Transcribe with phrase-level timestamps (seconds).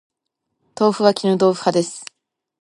[0.73, 2.03] 豆腐は絹豆腐派です